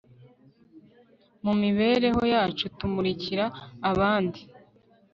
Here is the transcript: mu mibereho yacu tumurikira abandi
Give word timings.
mu 1.43 1.53
mibereho 1.61 2.21
yacu 2.33 2.65
tumurikira 2.77 3.45
abandi 3.91 4.41